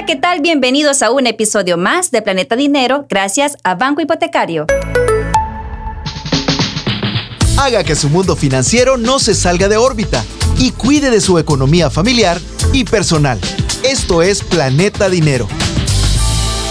[0.00, 0.40] Hola, ¿qué tal?
[0.40, 4.64] Bienvenidos a un episodio más de Planeta Dinero gracias a Banco Hipotecario.
[7.58, 10.24] Haga que su mundo financiero no se salga de órbita
[10.58, 12.40] y cuide de su economía familiar
[12.72, 13.38] y personal.
[13.82, 15.46] Esto es Planeta Dinero.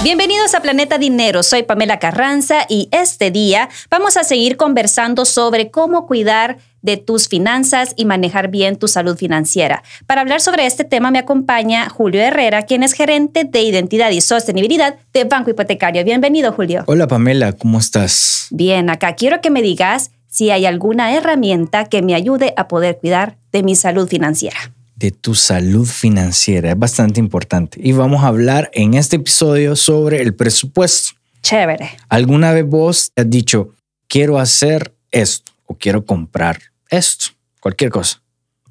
[0.01, 5.69] Bienvenidos a Planeta Dinero, soy Pamela Carranza y este día vamos a seguir conversando sobre
[5.69, 9.83] cómo cuidar de tus finanzas y manejar bien tu salud financiera.
[10.05, 14.21] Para hablar sobre este tema me acompaña Julio Herrera, quien es gerente de identidad y
[14.21, 16.03] sostenibilidad de Banco Hipotecario.
[16.03, 16.83] Bienvenido, Julio.
[16.87, 18.47] Hola, Pamela, ¿cómo estás?
[18.51, 22.97] Bien, acá quiero que me digas si hay alguna herramienta que me ayude a poder
[22.99, 24.57] cuidar de mi salud financiera.
[24.95, 27.79] De tu salud financiera, es bastante importante.
[27.81, 31.13] Y vamos a hablar en este episodio sobre el presupuesto.
[31.41, 31.91] Chévere.
[32.09, 33.69] ¿Alguna vez vos has dicho,
[34.07, 36.59] quiero hacer esto o quiero comprar
[36.89, 37.27] esto?
[37.61, 38.21] Cualquier cosa.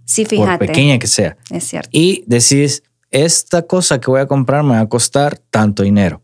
[0.04, 0.58] Sí, fíjate.
[0.58, 1.36] Por pequeña que sea.
[1.50, 1.88] Es cierto.
[1.92, 6.20] Y decís, esta cosa que voy a comprar me va a costar tanto dinero.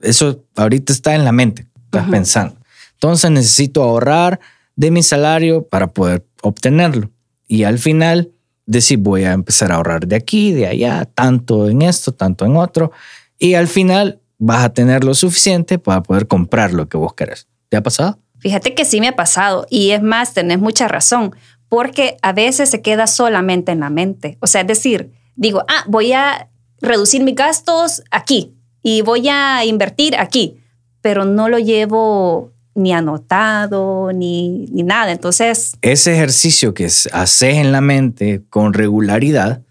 [0.00, 2.56] Eso ahorita está en la mente, estás pensando.
[2.94, 4.40] Entonces necesito ahorrar
[4.76, 7.10] de mi salario para poder obtenerlo.
[7.48, 8.30] Y al final
[8.66, 12.56] decir, voy a empezar a ahorrar de aquí, de allá, tanto en esto, tanto en
[12.56, 12.92] otro.
[13.38, 17.48] Y al final vas a tener lo suficiente para poder comprar lo que vos querés.
[17.68, 18.18] ¿Te ha pasado?
[18.42, 21.32] Fíjate que sí me ha pasado y es más, tenés mucha razón,
[21.68, 24.36] porque a veces se queda solamente en la mente.
[24.40, 26.48] O sea, es decir, digo, ah, voy a
[26.80, 30.60] reducir mis gastos aquí y voy a invertir aquí,
[31.00, 35.12] pero no lo llevo ni anotado, ni, ni nada.
[35.12, 35.76] Entonces...
[35.80, 39.62] Ese ejercicio que haces en la mente con regularidad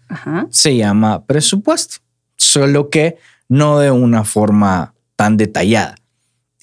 [0.48, 1.96] se llama presupuesto,
[2.36, 5.94] solo que no de una forma tan detallada.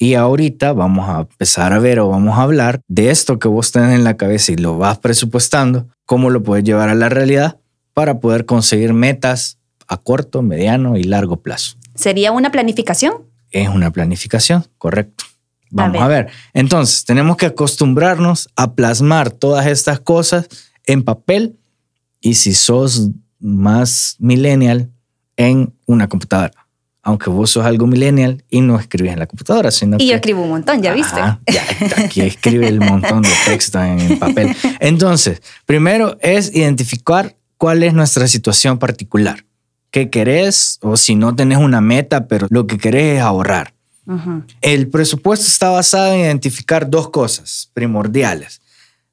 [0.02, 3.74] Y ahorita vamos a empezar a ver o vamos a hablar de esto que vos
[3.74, 7.58] tenés en la cabeza y lo vas presupuestando, cómo lo puedes llevar a la realidad
[7.94, 11.76] para poder conseguir metas a corto, mediano y largo plazo.
[11.96, 13.14] ¿Sería una planificación?
[13.52, 15.26] Es una planificación, correcto.
[15.70, 16.30] Vamos a ver.
[16.54, 20.48] Entonces, tenemos que acostumbrarnos a plasmar todas estas cosas
[20.86, 21.58] en papel
[22.22, 23.10] y si sos
[23.40, 24.92] más millennial,
[25.36, 26.69] en una computadora.
[27.02, 30.44] Aunque vos sos algo millennial y no escribís en la computadora, sino y yo escribo
[30.44, 31.20] un montón, ¿ya viste?
[31.48, 31.66] ya,
[31.98, 34.56] aquí escribe el montón de texto en el papel.
[34.80, 39.46] Entonces, primero es identificar cuál es nuestra situación particular.
[39.92, 40.78] ¿Qué querés?
[40.82, 43.74] O si no tenés una meta, pero lo que querés es ahorrar.
[44.62, 48.60] El presupuesto está basado en identificar dos cosas primordiales,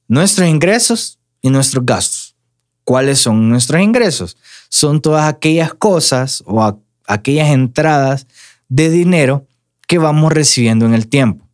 [0.09, 2.35] nuestros ingresos y nuestros gastos.
[2.83, 4.39] ¿Cuáles son nuestros ingresos?
[4.71, 8.27] Son todas aquellas cosas o aquellas entradas
[8.69, 9.47] de dinero
[9.87, 11.47] que vamos recibiendo en el tiempo.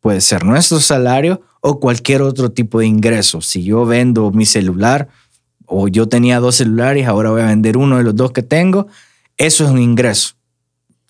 [0.00, 3.40] Puede ser nuestro salario o cualquier otro tipo de ingreso.
[3.40, 5.08] Si yo vendo mi celular
[5.66, 8.86] o yo tenía dos celulares, ahora voy a vender uno de los dos que tengo,
[9.36, 10.36] eso es un ingreso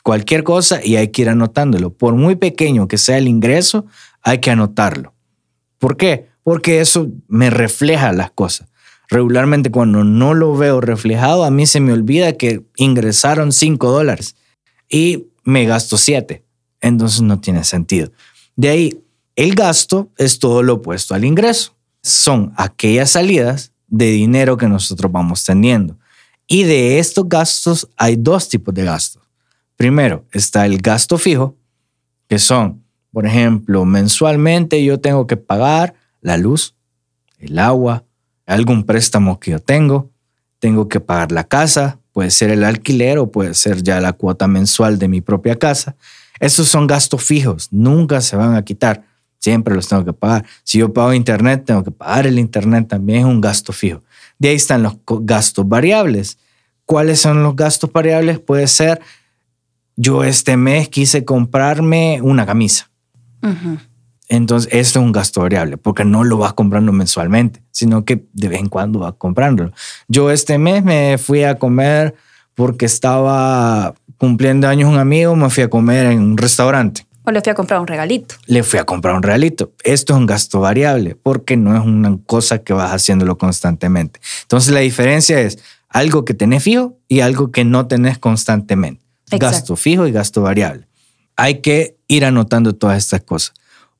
[0.05, 1.91] cualquier cosa y hay que ir anotándolo.
[1.91, 3.87] Por muy pequeño que sea el ingreso,
[4.23, 5.15] hay que anotarlo.
[5.79, 6.29] ¿Por qué?
[6.45, 8.69] Porque eso me refleja las cosas.
[9.09, 14.37] Regularmente cuando no lo veo reflejado, a mí se me olvida que ingresaron 5 dólares
[14.89, 16.45] y me gasto 7.
[16.81, 18.11] Entonces no tiene sentido.
[18.57, 19.01] De ahí,
[19.37, 21.75] el gasto es todo lo opuesto al ingreso.
[22.03, 25.99] Son aquellas salidas de dinero que nosotros vamos teniendo.
[26.47, 29.23] Y de estos gastos hay dos tipos de gastos.
[29.77, 31.57] Primero está el gasto fijo,
[32.29, 36.75] que son, por ejemplo, mensualmente yo tengo que pagar la luz,
[37.39, 38.05] el agua,
[38.47, 40.11] algún préstamo que yo tengo,
[40.59, 44.47] tengo que pagar la casa, puede ser el alquiler o puede ser ya la cuota
[44.47, 45.97] mensual de mi propia casa.
[46.41, 49.05] Esos son gastos fijos, nunca se van a quitar,
[49.39, 50.45] siempre los tengo que pagar.
[50.63, 54.03] Si yo pago internet, tengo que pagar el internet, también es un gasto fijo.
[54.39, 56.39] De ahí están los gastos variables.
[56.85, 58.41] ¿Cuáles son los gastos variables?
[58.41, 59.01] Puede ser
[59.97, 62.91] yo este mes quise comprarme una camisa.
[64.37, 68.49] Entonces, esto es un gasto variable, porque no lo vas comprando mensualmente, sino que de
[68.49, 69.73] vez en cuando vas comprándolo.
[70.09, 72.15] Yo este mes me fui a comer
[72.55, 77.07] porque estaba cumpliendo años un amigo, me fui a comer en un restaurante.
[77.27, 78.35] O le fui a comprar un regalito.
[78.47, 79.73] Le fui a comprar un regalito.
[79.83, 84.21] Esto es un gasto variable, porque no es una cosa que vas haciéndolo constantemente.
[84.43, 89.77] Entonces, la diferencia es algo que tenés fijo y algo que no tenés constantemente gasto
[89.77, 90.87] fijo y gasto variable.
[91.37, 93.55] Hay que ir anotando todas estas cosas.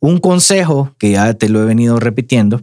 [0.05, 2.61] Un consejo que ya te lo he venido repitiendo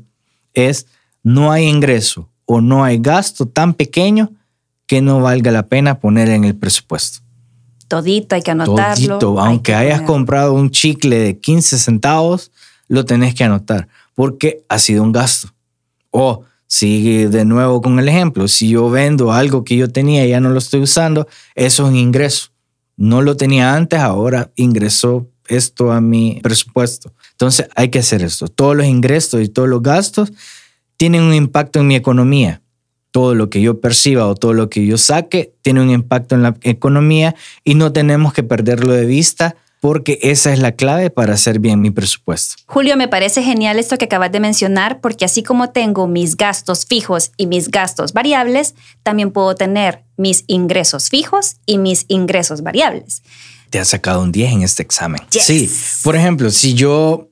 [0.54, 0.86] es
[1.24, 4.30] no hay ingreso o no hay gasto tan pequeño
[4.86, 7.22] que no valga la pena poner en el presupuesto.
[7.88, 9.18] Todito hay que anotarlo.
[9.18, 12.52] Todito, aunque hayas comprado un chicle de 15 centavos,
[12.88, 15.50] lo tenés que anotar porque ha sido un gasto.
[16.12, 18.48] O Sigue de nuevo con el ejemplo.
[18.48, 21.90] Si yo vendo algo que yo tenía y ya no lo estoy usando, eso es
[21.90, 22.52] un ingreso.
[22.96, 27.12] No lo tenía antes, ahora ingresó esto a mi presupuesto.
[27.42, 28.48] Entonces hay que hacer esto.
[28.50, 30.32] Todos los ingresos y todos los gastos
[30.96, 32.62] tienen un impacto en mi economía.
[33.10, 36.44] Todo lo que yo perciba o todo lo que yo saque tiene un impacto en
[36.44, 37.34] la economía
[37.64, 41.82] y no tenemos que perderlo de vista porque esa es la clave para hacer bien
[41.82, 42.58] mi presupuesto.
[42.68, 46.86] Julio, me parece genial esto que acabas de mencionar, porque así como tengo mis gastos
[46.86, 53.24] fijos y mis gastos variables, también puedo tener mis ingresos fijos y mis ingresos variables.
[53.72, 55.22] Te has sacado un 10 en este examen.
[55.32, 55.72] Sí,
[56.04, 57.31] por ejemplo, si yo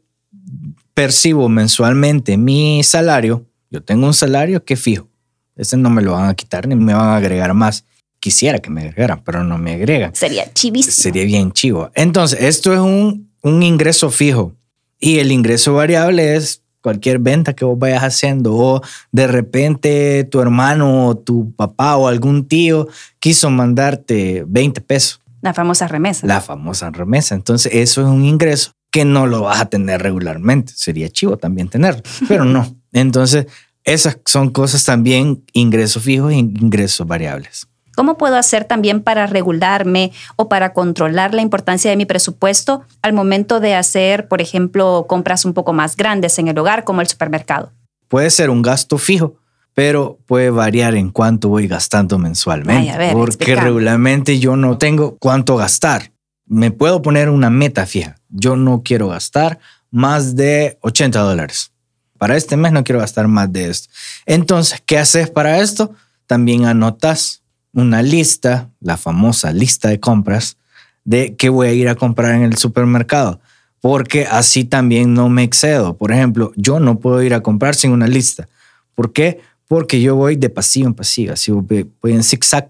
[0.94, 5.08] percibo mensualmente mi salario, yo tengo un salario que fijo.
[5.56, 7.84] Ese no me lo van a quitar ni me van a agregar más
[8.20, 10.14] quisiera que me agregaran, pero no me agregan.
[10.14, 10.92] Sería chivísimo.
[10.92, 11.90] Sería bien chivo.
[11.96, 14.56] Entonces, esto es un, un ingreso fijo
[15.00, 18.82] y el ingreso variable es cualquier venta que vos vayas haciendo o
[19.12, 22.88] de repente tu hermano o tu papá o algún tío
[23.20, 25.22] quiso mandarte 20 pesos.
[25.42, 26.28] La famosa remesa.
[26.28, 27.36] La famosa remesa.
[27.36, 30.74] Entonces, eso es un ingreso que no lo vas a tener regularmente.
[30.76, 32.76] Sería chivo también tenerlo, pero no.
[32.94, 33.48] Entonces,
[33.84, 37.68] esas son cosas también ingresos fijos e ingresos variables.
[37.96, 43.12] ¿Cómo puedo hacer también para regularme o para controlar la importancia de mi presupuesto al
[43.12, 47.08] momento de hacer, por ejemplo, compras un poco más grandes en el hogar como el
[47.08, 47.74] supermercado?
[48.08, 49.36] Puede ser un gasto fijo,
[49.74, 53.12] pero puede variar en cuánto voy gastando mensualmente.
[53.12, 56.12] porque regularmente yo no tengo cuánto gastar.
[56.50, 58.18] Me puedo poner una meta fija.
[58.28, 59.60] Yo no quiero gastar
[59.92, 61.72] más de 80 dólares.
[62.18, 63.90] Para este mes no quiero gastar más de esto.
[64.26, 65.94] Entonces, ¿qué haces para esto?
[66.28, 67.44] También anotas
[67.74, 70.58] una lista, la famosa lista de compras,
[71.04, 73.40] de qué voy a ir a comprar en el supermercado,
[73.80, 75.98] porque así también no me excedo.
[75.98, 78.48] Por ejemplo, yo no puedo ir a comprar sin una lista.
[78.96, 79.40] ¿Por qué?
[79.68, 82.70] Porque yo voy de pasillo en pasillo, así voy, en zigzag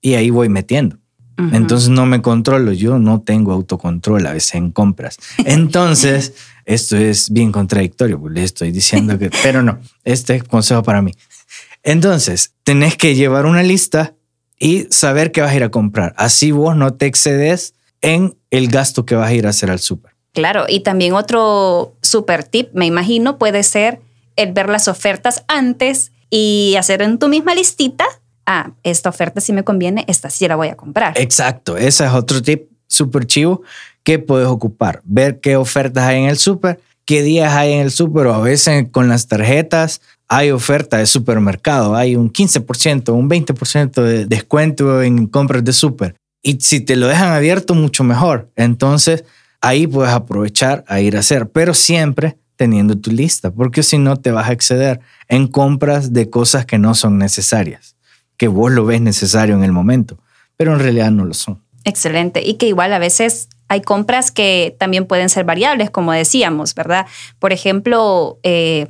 [0.00, 0.96] y ahí voy metiendo.
[1.52, 5.18] Entonces no me controlo, yo no tengo autocontrol a veces en compras.
[5.44, 6.34] Entonces,
[6.64, 11.02] esto es bien contradictorio, pues le estoy diciendo que, pero no, este es consejo para
[11.02, 11.12] mí.
[11.82, 14.14] Entonces, tenés que llevar una lista
[14.58, 16.14] y saber qué vas a ir a comprar.
[16.16, 19.80] Así vos no te excedes en el gasto que vas a ir a hacer al
[19.80, 20.12] súper.
[20.32, 24.00] Claro, y también otro super tip, me imagino, puede ser
[24.36, 28.06] el ver las ofertas antes y hacer en tu misma listita,
[28.46, 31.14] ah, esta oferta sí me conviene, esta sí la voy a comprar.
[31.16, 33.62] Exacto, ese es otro tip súper chivo
[34.02, 35.00] que puedes ocupar.
[35.04, 38.40] Ver qué ofertas hay en el súper, qué días hay en el súper o a
[38.40, 45.02] veces con las tarjetas hay oferta de supermercado, hay un 15%, un 20% de descuento
[45.02, 46.14] en compras de súper.
[46.42, 48.50] Y si te lo dejan abierto, mucho mejor.
[48.56, 49.24] Entonces,
[49.60, 54.16] ahí puedes aprovechar a ir a hacer, pero siempre teniendo tu lista, porque si no
[54.16, 57.91] te vas a exceder en compras de cosas que no son necesarias,
[58.42, 60.18] que vos lo ves necesario en el momento,
[60.56, 61.62] pero en realidad no lo son.
[61.84, 62.42] Excelente.
[62.42, 67.06] Y que igual a veces hay compras que también pueden ser variables, como decíamos, ¿verdad?
[67.38, 68.88] Por ejemplo, eh,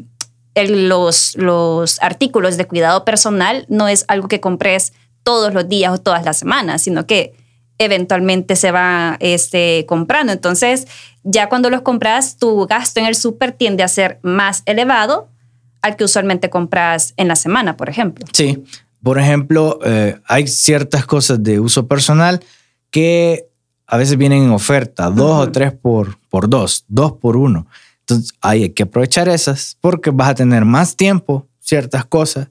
[0.55, 5.99] los, los artículos de cuidado personal no es algo que compres todos los días o
[5.99, 7.35] todas las semanas, sino que
[7.77, 10.33] eventualmente se va este, comprando.
[10.33, 10.87] Entonces,
[11.25, 15.29] ya cuando los compras, tu gasto en el súper tiende a ser más elevado
[15.83, 18.25] al que usualmente compras en la semana, por ejemplo.
[18.33, 18.65] Sí,
[19.03, 22.41] por ejemplo, eh, hay ciertas cosas de uso personal
[22.91, 23.49] que
[23.87, 27.67] a veces vienen en oferta, dos o tres por, por dos, dos por uno.
[28.01, 32.49] Entonces hay que aprovechar esas porque vas a tener más tiempo, ciertas cosas,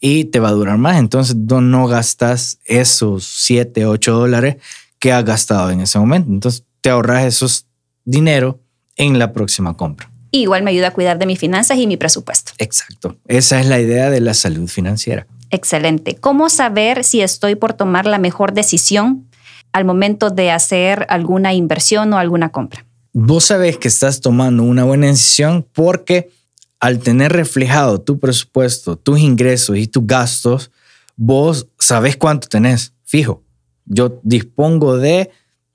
[0.00, 0.98] y te va a durar más.
[0.98, 4.56] Entonces no, gastas esos 7, 8 dólares
[4.98, 6.30] que has gastado en ese momento.
[6.30, 7.66] Entonces te ahorras esos
[8.04, 8.58] dinero
[8.96, 10.10] en la próxima compra.
[10.32, 12.52] igual me ayuda a cuidar de mis finanzas y mi presupuesto.
[12.58, 13.16] Exacto.
[13.26, 15.26] Esa es la idea de la salud financiera.
[15.50, 16.16] Excelente.
[16.16, 19.28] ¿Cómo saber si estoy por tomar la mejor decisión
[19.72, 22.84] al momento de hacer alguna inversión o alguna compra?
[23.12, 26.30] vos sabes que estás tomando una buena decisión porque
[26.78, 30.70] al tener reflejado tu presupuesto, tus ingresos y tus gastos,
[31.16, 33.42] vos sabes cuánto tenés fijo.
[33.84, 35.30] Yo dispongo de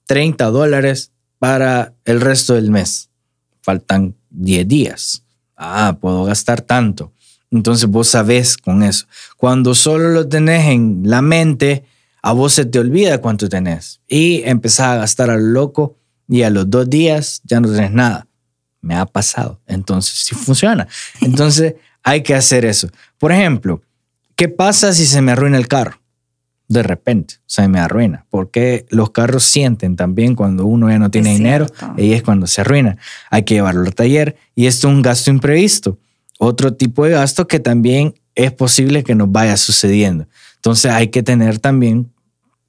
[0.08, 3.10] 30 dólares para el resto del mes.
[3.62, 5.24] Faltan 10 días.
[5.56, 7.12] Ah, puedo gastar tanto.
[7.52, 9.06] Entonces vos sabés con eso.
[9.38, 11.84] Cuando solo lo tenés en la mente,
[12.22, 15.98] a vos se te olvida cuánto tenés y empezás a gastar a lo loco
[16.28, 18.28] y a los dos días ya no tenés nada.
[18.82, 19.62] Me ha pasado.
[19.68, 20.88] Entonces, sí funciona.
[21.22, 22.90] Entonces, hay que hacer eso.
[23.18, 23.82] Por ejemplo,
[24.36, 26.00] ¿qué pasa si se me arruina el carro?
[26.68, 31.34] De repente se me arruina, porque los carros sienten también cuando uno ya no tiene
[31.34, 32.98] dinero y es cuando se arruina.
[33.30, 36.00] Hay que llevarlo al taller y esto es un gasto imprevisto.
[36.38, 40.28] Otro tipo de gasto que también es posible que nos vaya sucediendo.
[40.56, 42.12] Entonces hay que tener también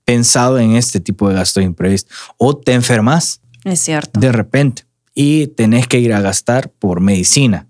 [0.05, 2.17] pensado en este tipo de gastos imprevistos.
[2.39, 3.41] O te enfermas.
[3.65, 4.21] Es cierto.
[4.21, 4.85] De repente.
[5.15, 7.67] Y tenés que ir a gastar por medicina.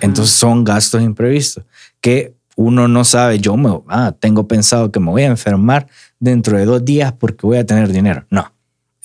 [0.00, 1.62] Entonces son gastos imprevistos
[2.00, 6.56] que uno no sabe, yo me, ah, tengo pensado que me voy a enfermar dentro
[6.56, 8.24] de dos días porque voy a tener dinero.
[8.30, 8.52] No.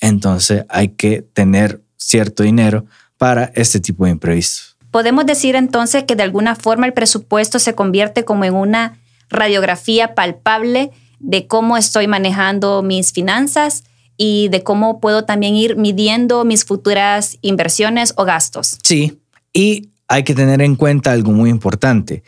[0.00, 2.86] Entonces hay que tener cierto dinero
[3.18, 4.69] para este tipo de imprevistos.
[4.90, 10.14] Podemos decir entonces que de alguna forma el presupuesto se convierte como en una radiografía
[10.14, 13.84] palpable de cómo estoy manejando mis finanzas
[14.16, 18.78] y de cómo puedo también ir midiendo mis futuras inversiones o gastos.
[18.82, 19.20] Sí,
[19.52, 22.24] y hay que tener en cuenta algo muy importante.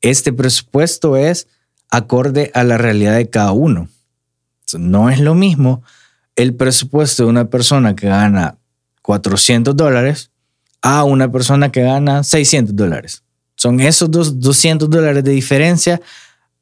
[0.00, 1.46] Este presupuesto es
[1.90, 3.88] acorde a la realidad de cada uno.
[4.78, 5.82] No es lo mismo
[6.36, 8.58] el presupuesto de una persona que gana
[9.02, 10.30] 400 dólares
[10.82, 13.22] a una persona que gana 600 dólares.
[13.56, 16.00] Son esos dos 200 dólares de diferencia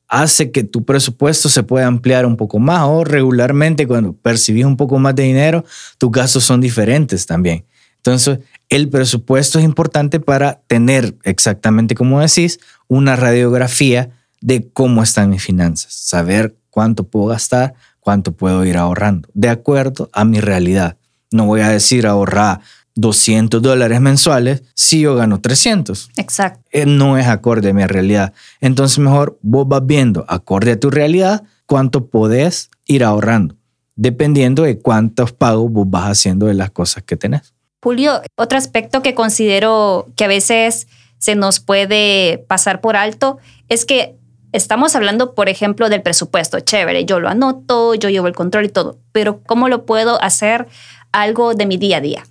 [0.08, 4.76] hace que tu presupuesto se pueda ampliar un poco más o regularmente cuando percibís un
[4.76, 5.64] poco más de dinero,
[5.98, 7.64] tus gastos son diferentes también.
[7.96, 15.30] Entonces, el presupuesto es importante para tener exactamente como decís, una radiografía de cómo están
[15.30, 20.96] mis finanzas, saber cuánto puedo gastar, cuánto puedo ir ahorrando, de acuerdo a mi realidad.
[21.32, 22.60] No voy a decir ahorrar
[22.96, 26.10] 200 dólares mensuales si yo gano 300.
[26.16, 26.60] Exacto.
[26.72, 28.32] Eh, no es acorde a mi realidad.
[28.60, 33.54] Entonces mejor vos vas viendo, acorde a tu realidad, cuánto podés ir ahorrando,
[33.94, 37.54] dependiendo de cuántos pagos vos vas haciendo de las cosas que tenés.
[37.82, 40.88] Julio, otro aspecto que considero que a veces
[41.18, 43.38] se nos puede pasar por alto
[43.68, 44.16] es que
[44.52, 46.60] estamos hablando, por ejemplo, del presupuesto.
[46.60, 50.66] Chévere, yo lo anoto, yo llevo el control y todo, pero ¿cómo lo puedo hacer
[51.12, 52.24] algo de mi día a día?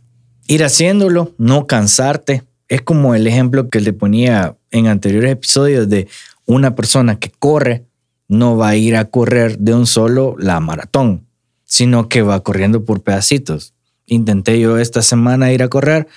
[0.47, 2.43] Ir haciéndolo, no cansarte.
[2.67, 6.07] Es como el ejemplo que le ponía en anteriores episodios de
[6.45, 7.85] una persona que corre,
[8.27, 11.27] no va a ir a correr de un solo la maratón,
[11.63, 13.73] sino que va corriendo por pedacitos.
[14.07, 16.07] Intenté yo esta semana ir a correr,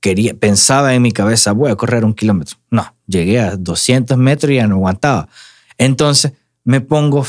[0.00, 2.56] quería, pensaba en mi cabeza, voy a correr un kilómetro.
[2.70, 5.28] No, llegué a 200 metros y ya no aguantaba.
[5.76, 6.32] Entonces
[6.64, 7.24] me pongo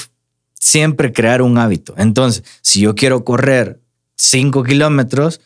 [0.54, 1.94] siempre crear un hábito.
[1.98, 3.80] Entonces, si yo quiero correr
[4.16, 5.40] 5 kilómetros,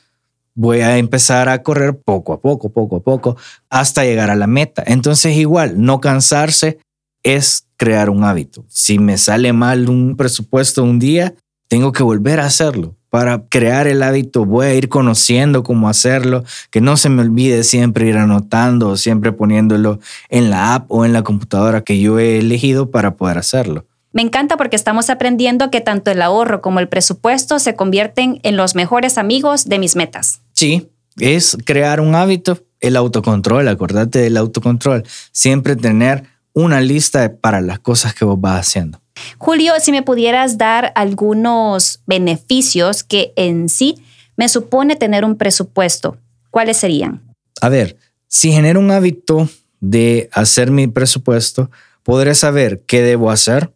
[0.55, 3.37] voy a empezar a correr poco a poco, poco a poco,
[3.69, 4.83] hasta llegar a la meta.
[4.85, 6.79] Entonces igual, no cansarse
[7.23, 8.65] es crear un hábito.
[8.67, 11.35] Si me sale mal un presupuesto un día,
[11.67, 12.95] tengo que volver a hacerlo.
[13.09, 17.63] Para crear el hábito voy a ir conociendo cómo hacerlo, que no se me olvide
[17.63, 22.39] siempre ir anotando siempre poniéndolo en la app o en la computadora que yo he
[22.39, 23.85] elegido para poder hacerlo.
[24.13, 28.55] Me encanta porque estamos aprendiendo que tanto el ahorro como el presupuesto se convierten en
[28.55, 30.41] los mejores amigos de mis metas.
[30.53, 37.59] Sí, es crear un hábito, el autocontrol, acordate del autocontrol, siempre tener una lista para
[37.59, 39.01] las cosas que vos vas haciendo.
[39.39, 43.97] Julio, si me pudieras dar algunos beneficios que en sí
[44.37, 46.17] me supone tener un presupuesto,
[46.51, 47.21] ¿cuáles serían?
[47.61, 51.71] A ver, si genero un hábito de hacer mi presupuesto,
[52.03, 53.71] podré saber qué debo hacer,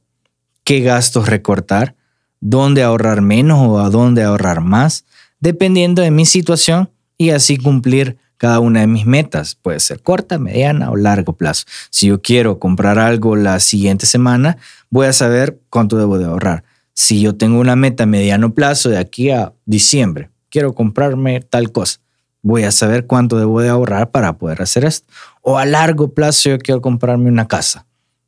[0.67, 1.95] qué gastos recortar,
[2.41, 5.05] dónde ahorrar menos o a dónde ahorrar más,
[5.39, 9.55] dependiendo de mi situación y así cumplir cada una de mis metas.
[9.55, 11.63] Puede ser corta, mediana o largo plazo.
[11.89, 14.57] Si yo quiero comprar algo la siguiente semana,
[14.89, 16.65] voy a saber cuánto debo de ahorrar.
[16.93, 21.71] Si yo tengo una meta a mediano plazo de aquí a diciembre, quiero comprarme tal
[21.71, 22.01] cosa,
[22.41, 25.07] voy a saber cuánto debo de ahorrar para poder hacer esto.
[25.41, 27.85] O a largo plazo yo quiero comprarme una casa.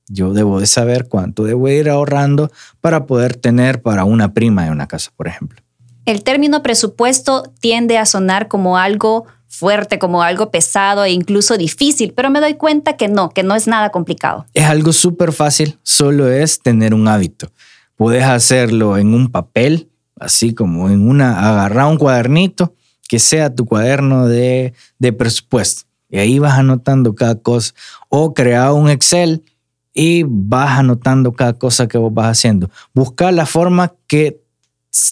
[0.10, 2.52] Yo debo de saber cuánto debo ir ahorrando
[2.82, 5.62] para poder tener para una prima de una casa, por ejemplo.
[6.06, 12.14] El término presupuesto tiende a sonar como algo fuerte, como algo pesado e incluso difícil,
[12.16, 14.46] pero me doy cuenta que no, que no es nada complicado.
[14.54, 17.52] Es algo súper fácil, solo es tener un hábito.
[17.96, 19.90] Puedes hacerlo en un papel,
[20.20, 22.74] así como en una, agarrar un cuadernito
[23.08, 25.84] que sea tu cuaderno de, de presupuesto.
[26.10, 27.74] Y ahí vas anotando cada cosa.
[28.08, 29.44] O crear un Excel
[29.94, 32.70] y vas anotando cada cosa que vos vas haciendo.
[32.94, 34.42] Busca la forma que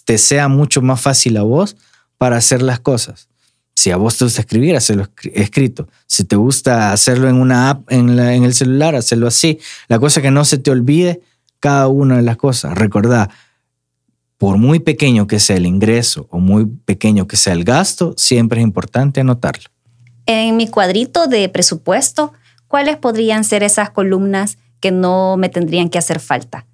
[0.04, 1.76] te sea mucho más fácil a vos
[2.16, 3.28] para hacer las cosas.
[3.74, 5.88] Si a vos te gusta escribir, hacerlo escrito.
[6.06, 9.60] Si te gusta hacerlo en una app en, el celular, hacerlo así.
[9.86, 11.20] La cosa que no se te olvide
[11.60, 12.76] cada una de las cosas.
[12.76, 13.30] Recordá,
[14.36, 18.60] por muy pequeño que sea el ingreso o muy pequeño que sea el gasto, siempre
[18.60, 19.70] es importante anotarlo.
[20.26, 22.32] En mi cuadrito de presupuesto,
[22.66, 26.66] ¿cuáles podrían ser esas columnas que no me tendrían que hacer falta?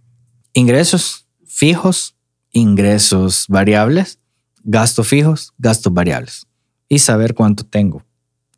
[0.53, 2.17] Ingresos fijos,
[2.53, 4.19] ingresos variables,
[4.63, 6.47] gastos fijos, gastos variables
[6.89, 8.05] y saber cuánto tengo.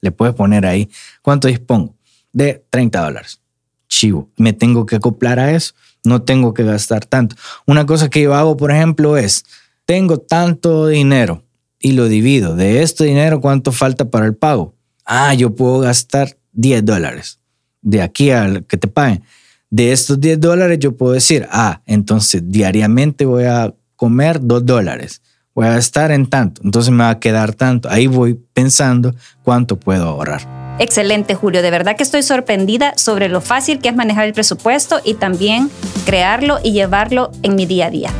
[0.00, 0.88] Le puedes poner ahí
[1.22, 1.94] cuánto dispongo.
[2.32, 3.40] de 30 dólares.
[3.88, 5.72] Chivo, me tengo que acoplar a eso,
[6.04, 7.34] no tengo que gastar tanto.
[7.66, 9.44] Una cosa que yo hago, por ejemplo, es,
[9.86, 11.44] tengo tanto dinero
[11.80, 12.54] y lo divido.
[12.54, 14.74] De este dinero, ¿cuánto falta para el pago?
[15.06, 17.40] Ah, yo puedo gastar 10 dólares.
[17.86, 19.22] De aquí al que te paguen.
[19.70, 25.22] De estos 10 dólares yo puedo decir, ah, entonces diariamente voy a comer 2 dólares.
[25.54, 26.62] Voy a estar en tanto.
[26.64, 27.88] Entonces me va a quedar tanto.
[27.88, 29.14] Ahí voy pensando
[29.44, 30.42] cuánto puedo ahorrar.
[30.80, 31.62] Excelente, Julio.
[31.62, 35.70] De verdad que estoy sorprendida sobre lo fácil que es manejar el presupuesto y también
[36.04, 38.10] crearlo y llevarlo en mi día a día.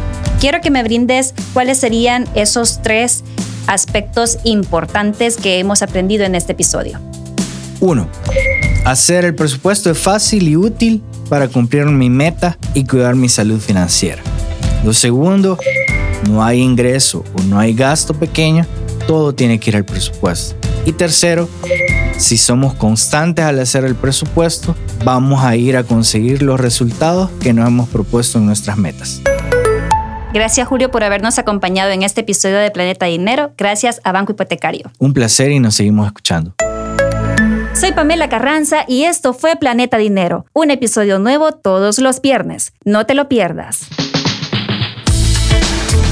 [0.40, 3.24] Quiero que me brindes cuáles serían esos tres
[3.66, 7.00] aspectos importantes que hemos aprendido en este episodio.
[7.80, 8.08] Uno,
[8.86, 13.60] hacer el presupuesto es fácil y útil para cumplir mi meta y cuidar mi salud
[13.60, 14.22] financiera.
[14.84, 15.58] Lo segundo,
[16.30, 18.64] no hay ingreso o no hay gasto pequeño,
[19.08, 20.54] todo tiene que ir al presupuesto.
[20.84, 21.48] Y tercero,
[22.16, 27.52] si somos constantes al hacer el presupuesto, vamos a ir a conseguir los resultados que
[27.52, 29.20] nos hemos propuesto en nuestras metas.
[30.32, 33.52] Gracias Julio por habernos acompañado en este episodio de Planeta Dinero.
[33.58, 34.92] Gracias a Banco Hipotecario.
[34.98, 36.54] Un placer y nos seguimos escuchando.
[37.78, 42.72] Soy Pamela Carranza y esto fue Planeta Dinero, un episodio nuevo todos los viernes.
[42.86, 43.80] No te lo pierdas.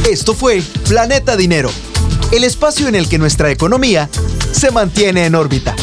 [0.06, 1.70] Esto fue Planeta Dinero,
[2.32, 4.10] el espacio en el que nuestra economía
[4.52, 5.74] se mantiene en órbita.